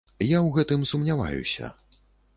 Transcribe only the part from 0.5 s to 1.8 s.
гэтым сумняваюся.